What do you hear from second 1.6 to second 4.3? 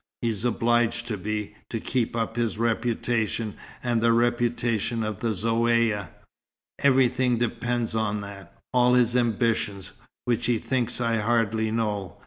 to keep up his reputation and the